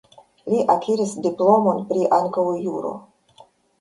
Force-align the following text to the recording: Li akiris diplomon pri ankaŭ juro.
Li 0.53 0.61
akiris 0.75 1.13
diplomon 1.27 1.85
pri 1.91 2.07
ankaŭ 2.21 2.47
juro. 2.65 2.95